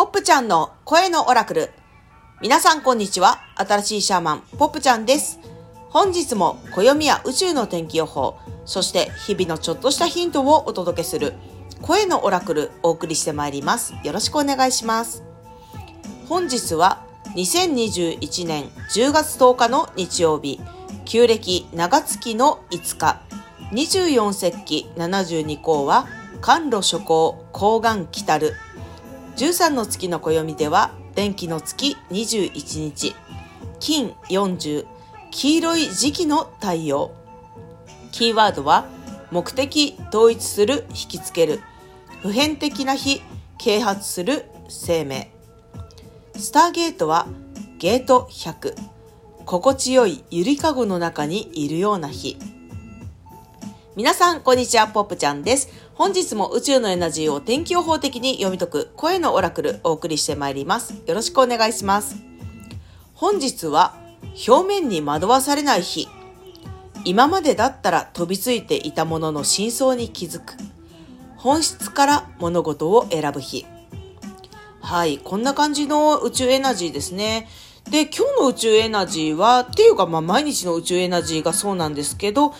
[0.00, 1.68] ポップちゃんの声のオラクル。
[2.40, 3.42] 皆さんこんにちは。
[3.54, 5.38] 新しいシャーマン、ポップちゃんです。
[5.90, 11.34] 本日も暦や宇宙の天気予報、そして日々のちょっとしたヒントをお届けする
[11.82, 13.92] 声のオラクルお送りしてまいります。
[14.02, 15.22] よろしくお願いします。
[16.30, 17.04] 本日は
[17.34, 20.62] 2021年10月10日の日曜日、
[21.04, 23.20] 旧暦長月の5日、
[23.72, 26.06] 24節気72項は、
[26.40, 28.54] 寒露初行、高岩来たる。
[29.36, 33.14] 13の月の暦では、電気の月21日、
[33.78, 34.86] 金40、
[35.30, 37.12] 黄色い時期の太陽。
[38.12, 38.86] キーワードは、
[39.30, 41.60] 目的、統一する、引きつける。
[42.22, 43.22] 普遍的な日、
[43.58, 45.30] 啓発する、生命。
[46.36, 47.26] スターゲートは、
[47.78, 48.74] ゲート100。
[49.46, 52.36] 心地よいゆりかごの中にいるような日。
[53.96, 55.68] 皆さん、こんにちは、ポップちゃんです。
[56.00, 60.94] 本日も宇宙のエナジーを天気予報的に読み解く声のオラクルお送りしてまいります。
[61.04, 62.16] よろしくお願いします。
[63.12, 63.98] 本日は、
[64.48, 66.08] 表面に惑わされない日。
[67.04, 70.54] 今までだったら飛びついていたものの真相に気づく。
[71.36, 73.66] 本質から物事を選ぶ日。
[74.80, 77.46] はい、こんな感じの宇宙エナジーですね。
[77.90, 82.54] で、今日の宇宙エナジーは、っていうかまあ毎日の宇宙エナジーがそうなんですけど、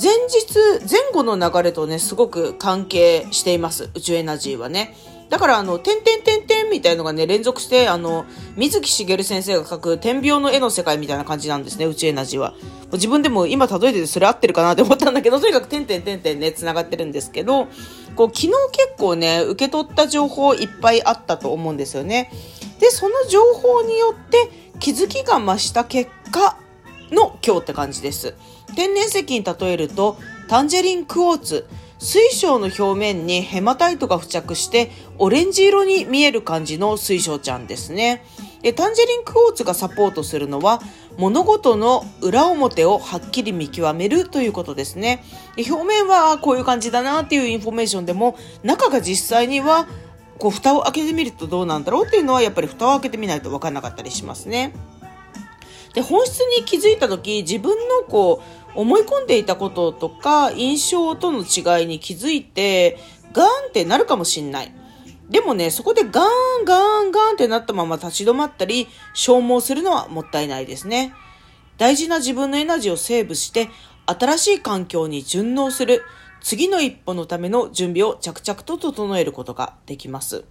[0.00, 3.90] 前日、前後の流れとね、すごく関係しています。
[3.94, 4.94] 宇宙エナジーはね。
[5.28, 8.24] だから、あの、点々点々みたいのがね、連続して、あの、
[8.56, 12.54] 水木しげる先生が描く天描の絵の世界みたいな感じなんですね、宇宙エナジーは。
[12.92, 17.66] 自分でも今例えててそれ合ってるかなって思ったんだけど、とにかく点々点々ね、繋がってるんですけど、
[18.14, 22.30] こう、昨日結構ね、受け取った情報いっぱいあったと思うんですよね。
[22.78, 26.56] で、その情報によって気づきが増した結果
[27.10, 28.34] の今日って感じです。
[28.76, 31.66] 天然石に例えると、タンジェリンクォーツ、
[31.98, 38.24] 水晶の表面にヘマタイトが付着してオレンジ色に見える感じの水晶ちゃんですね。
[38.62, 40.80] でタンジェリンクォーツがサポートするのは
[41.16, 45.24] 物事の裏表をはっきり見極めるということですね。
[45.56, 49.88] で表面はこういう感じだなっていうインフォメーションでも中が実際には
[50.38, 54.72] こう蓋を開けてみるとどうなんだろうっていうのはやっぱり蓋を開けてみないと分からなかったりしますね。
[55.94, 58.42] で本質に気づいた時自分のこ
[58.74, 62.98] う思い込んでいたこととか印象との違いに気づいて
[63.32, 64.72] ガーンってなるかもしんない。
[65.28, 66.24] でもね、そこでガー
[66.62, 71.12] ンガーンガーンってなったまま立ち止まったり消耗するのはもったいないですね。
[71.76, 73.68] 大事な自分のエナジーをセーブして
[74.06, 76.02] 新しい環境に順応する
[76.40, 80.44] 次の一歩のための準備を着々と整えることができます。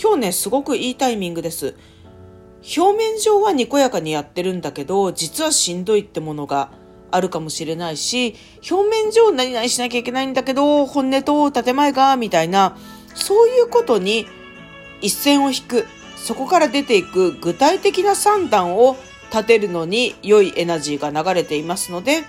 [0.00, 1.76] 今日ね、すごくいいタイミングです。
[2.62, 6.70] 表面上はにこやかにやってるんだけど、実はしんどいってものが
[7.10, 8.34] あるかもしれないし、
[8.70, 12.76] 表面上何々しなきゃいけないんだけど、本音と建前が、みたいな、
[13.14, 14.26] そういうことに
[15.00, 15.86] 一線を引く、
[16.16, 18.96] そこから出ていく具体的な算段を
[19.30, 22.24] 立てるのに良いエナジーが流れていますので、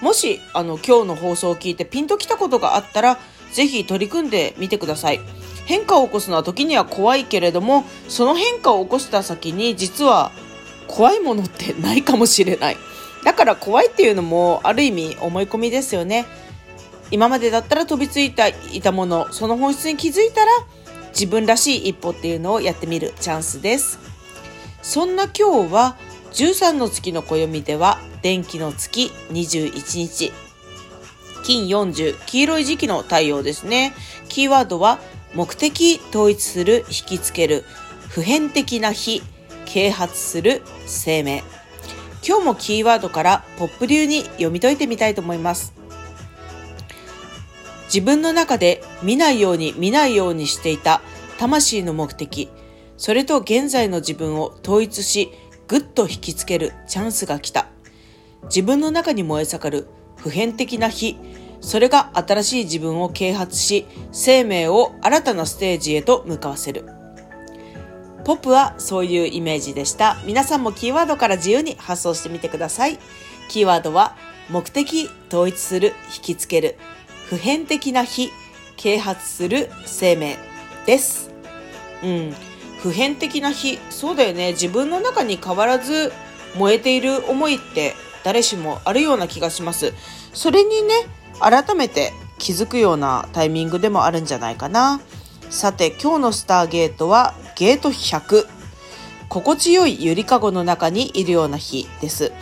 [0.00, 3.18] もし、あの、今日の放送を聞いてピンときたことがあったら、
[3.52, 5.20] ぜひ取り組んでみてください。
[5.66, 10.32] 変化を起こすのは時には怖いけれどもその変化を起こした先に実は
[10.86, 12.76] 怖いものってないかもしれない。
[13.24, 16.24] だから怖いっていうのもある意味思い込みですよね。
[17.10, 20.50] 今までだったら飛びついたいたものその本質に気づいたら
[21.10, 23.98] 自分らしい一歩っていうのをやってみるチャンスです。
[24.82, 25.96] そんな今日は
[26.32, 30.32] 13の月の暦では電気の月21日。
[31.42, 33.92] 金40黄色い時期の太陽ですね。
[34.28, 34.98] キーワードは
[35.36, 37.62] 目的統一する引きつける
[38.08, 39.20] 普遍的な非
[39.66, 41.44] 啓発する生命。
[42.26, 45.74] 今日もキーワードからポップ流に読み解いてみたいと思います。
[47.84, 51.02] 自分の中で見ないように見ないようにしていた
[51.36, 52.48] 魂の目的。
[52.96, 55.30] それと現在の自分を統一し
[55.68, 57.66] ぐっと引きつけるチャンスが来た。
[58.44, 61.18] 自分の中に燃え盛る普遍的な非
[61.60, 66.84] それが新しい自分を啓発し、生命を新たなステージへと向かわせる。
[68.24, 70.16] ポップはそういうイメージでした。
[70.26, 72.98] 皆さんもキーワードから自由に発想してみてください。
[73.48, 74.16] キーワードは、
[74.50, 76.76] 目的、統一する、引きつける、
[77.28, 78.30] 普遍的な非、
[78.76, 80.36] 啓発する生命
[80.86, 81.30] です。
[82.02, 82.34] うん。
[82.80, 84.52] 普遍的な非、そうだよね。
[84.52, 86.12] 自分の中に変わらず
[86.56, 89.92] 燃えている思いって誰しもあるような気がします。
[90.32, 90.94] それにね、
[91.40, 95.00] 改めて気づくようなタイミングでもあるんじゃないかな。
[95.50, 98.46] さて今日のスターゲートはゲート100。
[99.28, 102.32] 心地よいゆりかごの中にいるような日です。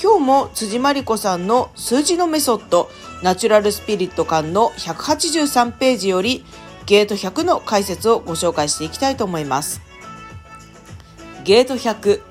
[0.00, 2.88] 今日も辻真理子さんの数字のメソッド
[3.22, 6.44] ナチュラルスピリット館の183ページより
[6.86, 9.80] ゲート100の解説をご紹介していきたいと思います。
[11.44, 12.22] ゲート100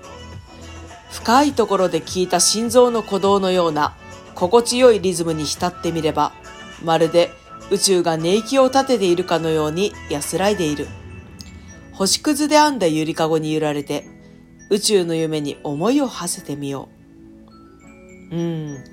[1.12, 3.96] 深いところで聞いた心臓の鼓動のような
[4.38, 6.32] 心地よいリズムに浸ってみれば
[6.84, 7.32] まるで
[7.72, 10.88] 宇宙が寝息を立てているかのように安らいでいる。
[11.92, 14.06] 星屑で編んだゆりかごに揺られて
[14.70, 16.88] 宇宙の夢に思いを馳せてみよ
[18.32, 18.36] う。
[18.36, 18.84] うん。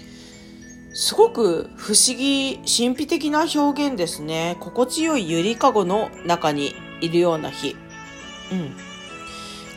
[0.94, 4.56] すごく不思議、神秘的な表現ですね。
[4.61, 7.76] 心地よいゆりかごの中にいるような日。
[8.50, 8.75] うん。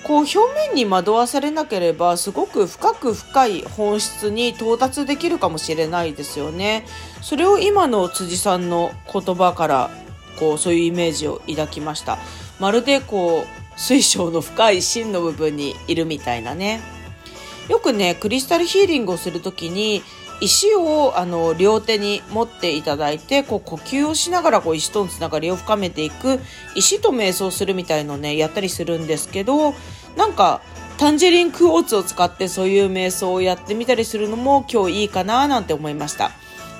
[0.04, 0.38] こう表
[0.70, 6.86] 面に惑わされなければすごく深く深い本質に到達できるかもしれないですよね。
[7.22, 9.90] それを今の辻さんの言葉から
[10.40, 12.18] こうそういうイメージを抱きました。
[12.60, 16.82] まるでこう水晶の深い芯の部分にいるみたいなね。
[17.70, 20.02] よくね、クリスタルヒーリングをするときに
[20.40, 26.40] 石をあの両手に持っていただいてこう呼吸をしながらこう石とのつながりを深めていく
[26.76, 29.74] 石と瞑想するみたいのねやったりするんですけど
[30.16, 30.62] なんか
[30.98, 36.32] タンジェリンクォーツを使ってそういう瞑想をやってみたりするのも今日いいかななんて思いました。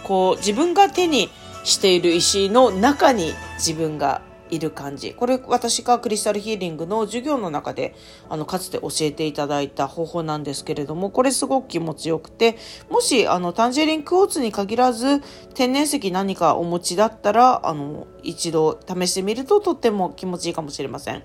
[0.04, 1.30] こう自分が手に
[1.64, 5.14] している石の中に自分がいる感じ。
[5.14, 7.96] これ私がクリスタルヒーリングの授業の中で
[8.30, 12.58] あのかつて教えていただいた方法なんですけれども、これすごく気持ちよくて、
[12.90, 15.22] もしあのタンジェリンクォーツに限らず
[15.54, 21.24] 天然石何かお持ちだったら、あの一度試してみるととっても気持ちいいかもしれません。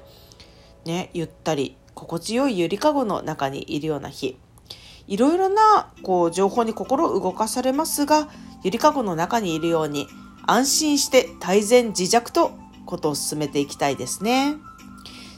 [0.84, 4.36] ね、ゆったり心地よいゆりかごの中にいるような日。
[5.08, 8.28] いろいろなこう情報に心を動かされますが、
[8.62, 10.06] ゆりかごの中にいるように
[10.46, 12.52] 安心して泰然自若と
[12.86, 14.56] ことを進めていきたいですね。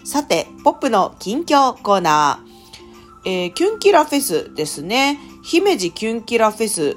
[0.05, 2.55] さて、ポップの近況コーナー。
[3.26, 5.19] えー、キュンキラフェスですね。
[5.43, 6.96] 姫路キュンキラフェス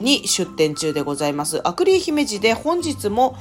[0.00, 1.66] に出店中でございます。
[1.66, 3.36] アクリー姫路で本日も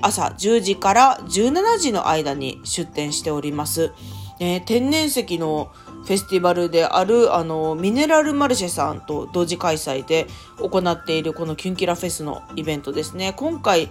[0.00, 3.92] 朝10時から17時の間に出店しております。
[4.38, 5.70] えー、天然石の
[6.04, 10.26] フェスティバルであるあのミネラルマルシェさんと同時開催で
[10.58, 13.32] 行っているこのキュンキラフェスのイベントですね。
[13.36, 13.88] 今回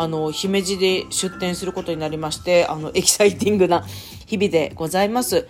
[0.00, 3.84] あの、姫路で出店することになりまして、あの、エキサイティングな
[4.26, 5.46] 日々でございます。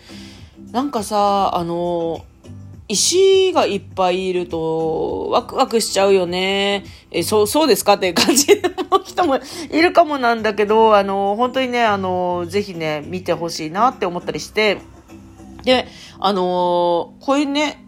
[0.72, 2.24] なんかさ、あの、
[2.88, 6.84] 石がいっぱいいるとワクワクしちゃうよね。
[7.10, 8.46] え、そう、そうですかっていう感じ
[8.90, 9.40] の人も
[9.72, 14.78] いるかもなんだけど、あの、本当にね、あの、ぜひね、見てほしいなって思ったりして、
[15.64, 15.88] で、
[16.20, 17.85] あの、こういうね、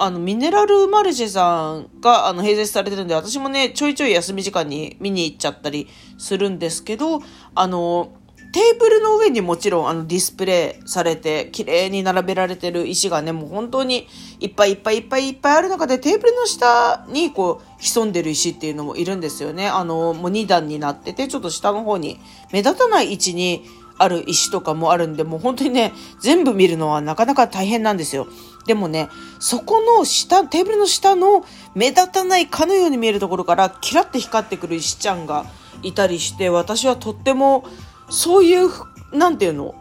[0.00, 7.20] あの、ミネラルマルシェさんが、あの、併設されてるんで、私もね、ちょいちょい休み時間に見に行っちゃったりするんですけど、
[7.56, 8.12] あの、
[8.52, 14.08] テーブルの上にもちろんあのディスプレイされて綺麗に並べられてる石がね、もう本当に
[14.40, 19.68] いっぱいいっぱいいっぱいいっぱいある中でテーブルの下にこう潜んでる石っていうのもいるんですよね。
[19.68, 22.18] あの、もう2段になってて、ちょっと下の方に
[22.50, 23.64] 目立たない位置に
[23.98, 25.92] ある石とかもあるんで、もう本当にね、
[26.22, 28.28] 全部見るのはなかなか大変なんですよ。
[28.66, 29.08] でもね、
[29.38, 31.44] そこの下、テーブルの下の
[31.74, 35.46] 目立たないかのように見えるところからキラッて光ってくる石ちゃんが
[35.82, 37.64] いたりして、私はとっても
[38.10, 38.68] そういう、
[39.12, 39.74] なんていうの、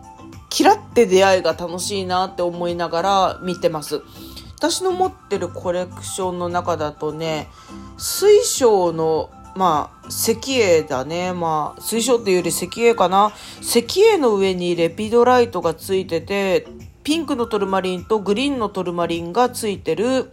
[0.49, 4.01] キラって出会いが楽しいなって思いながら見てます。
[4.55, 7.49] 私の持ってるコレクションの中だとね、
[7.97, 11.33] 水晶のまあ、石英だね。
[11.33, 13.33] まあ、水晶っていうより石英かな。
[13.59, 16.67] 石英の上にレピドライトがついてて、
[17.07, 20.29] ピンクのトルマリンとグリーンのトルマリンがついてる、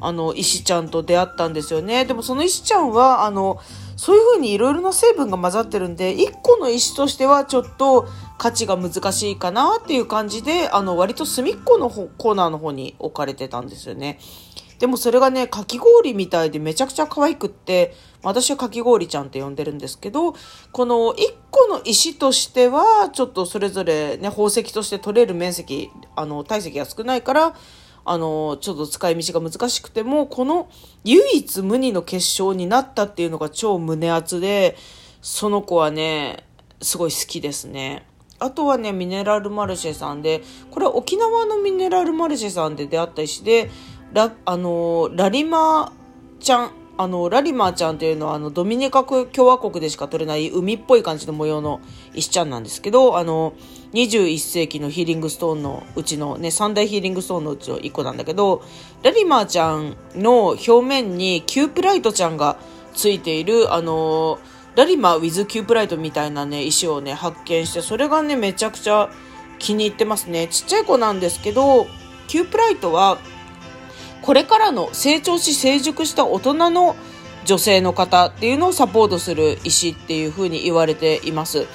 [0.00, 2.04] あの、石ちゃんと出会ったんですよね。
[2.04, 3.58] でもその石ちゃんは、あの、
[3.96, 8.06] そういう風にいろいろな成分が混ざってるんで、1個の石としてはちょっと
[8.38, 14.20] 価値が難しいかなっていう感じで、あの、割と隅っこのコーナーの方に置かれてたんですよね。
[14.78, 20.34] でもそれがね、かき氷みたいでめちゃくちゃ可愛くって、私はかき氷ちゃんって呼んでるんですけど、
[20.72, 21.14] この1
[21.50, 27.54] 個の石としては、ちょっとそれぞれね、宝石として取れる面積、あの、体積が少ないから、
[28.06, 30.68] あの、ちょっと使い道が難しくても、この
[31.04, 34.76] 唯一無二の結晶になったっていうのが超胸熱で、
[35.22, 36.44] その子はね、
[36.82, 38.06] すごい好きですね。
[38.38, 43.70] あとはね、ミネラルマルシェさんで、これは沖縄のミネラルマルシェさんで出会った石で、
[44.14, 45.92] ラ、あの、ラリマ
[46.38, 51.80] ちゃん、あの、ラリマーちゃんっていうのは、あの、ドミニカ共和国でしか取れない海っぽい感じの模様の
[52.14, 53.54] 石ちゃんなんですけど、あの、
[53.92, 58.62] 21世紀のヒーリングストーンのうちのね、三大ヒーリングストーンのうちの1個なんだけど、
[59.02, 62.56] ラリマーちゃんの表面にキュープライトちゃんが
[62.94, 64.38] ついている、あの、
[64.76, 69.10] ラリマー with キュープライトみたいなね、石をね、発見して、それがね、めちゃくちゃ
[69.58, 70.46] 気に入ってますね。
[70.46, 71.86] ちっちゃい子なんですけど、
[72.28, 73.18] キュープライトは、
[74.24, 76.96] これからの成長し成熟した大人の
[77.44, 81.66] 女性の方っていうのをサポートする石っていう風に言われています。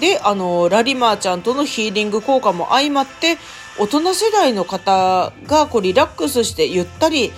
[0.00, 3.36] で、あの、ラリマーちゃんとのヒーリング効果も相まって、
[3.78, 7.30] 大人世代の方がこうリラックスしてゆったり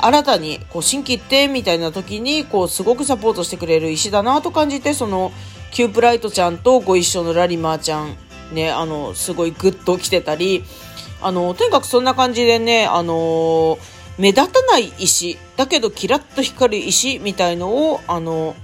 [0.00, 5.32] 新たにこう心機一転みたいな時にこうすごくサポートしてくれる石だなと感じてその
[5.70, 8.16] キュープライトちゃんとご一緒のラリマーちゃん
[8.52, 10.62] ねあのすごいグッと来てたり
[11.22, 13.78] あのとにかくそんな感じでねあの
[14.18, 18.56] 目立たない石だけどキラッと光る石みたいのをあの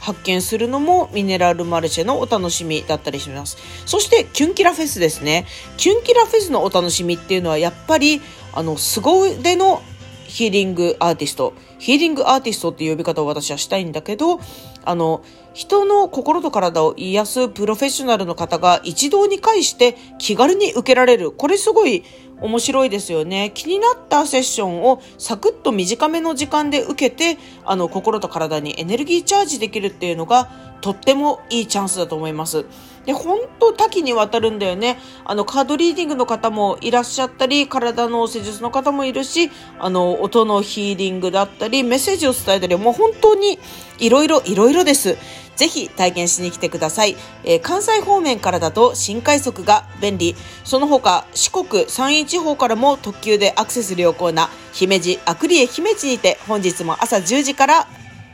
[0.00, 3.58] 発見するのもミネラルマルシェのお楽しみだったりします。
[3.86, 5.46] そしてキュンキラフェスですね。
[5.76, 8.20] キュンキラフェスのお楽しみっていうのはやっぱり
[8.54, 9.82] あの凄腕の
[10.30, 11.52] ヒーリングアーティスト。
[11.78, 14.40] ヒーリングアーティストっていう呼び方を私はしたいんだけど、
[14.84, 15.22] あの、
[15.54, 21.32] 人の心と体を癒すプロフェッショナルの方が一堂に会して気軽に受けられる。
[21.32, 22.04] これすごい
[22.40, 23.52] 面白いですよね。
[23.54, 32.64] 気になったセッションをサクッと短めの時間で受けて、あの、心と体にエネルギーチャージできるっていうのがとってもいいチャンスだと思います。
[33.06, 34.98] で、本当多岐にわたるんだよね。
[35.24, 43.58] あの、カードリーディングの方もいらっしゃったり、体の施術の方もいるし、あの、音のヒーリングだったり、メッセージを伝えたり、もう本当に
[43.98, 45.16] いろいろいろいろです。
[45.60, 47.16] ぜひ体験しに来てください。
[47.44, 50.34] えー、関西方面からだと新快速が便利。
[50.64, 57.86] その他、四国、山陰地方からも特急でアクセス良好な姫路、アクリエ姫路にて本日も朝10時から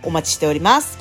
[0.04, 0.98] お待ちしております。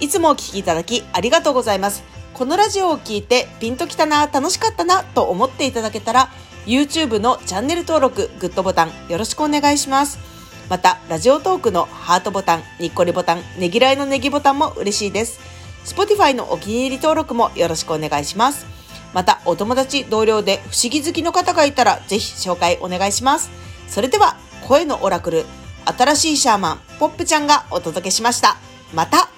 [0.00, 2.02] いつもお聴きいただきありがとうございます。
[2.32, 6.30] このラジオを聴いてピンときたな、楽しかったなと思っていただけたら、
[6.64, 10.35] YouTube のチャンネル登録、グッドボタンよろしくお願いします。
[10.68, 15.38] また、ラジオトークのハートボタン、にっこりボタン、ねぎらいのねぎボタンも嬉しいです。
[15.84, 18.66] Spotify のお気に入り登録もよろしくお願いします。
[19.14, 23.50] また、お友達、同僚で不思議好きの方がいたら、ぜひ紹介お願いします。
[23.88, 25.46] それでは、声のオラクル、
[25.84, 28.56] 新しいシャーマン、ポップちゃんがお届けしました。
[28.92, 29.28] また